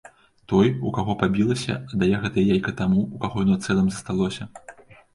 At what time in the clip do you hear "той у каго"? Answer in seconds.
0.53-1.15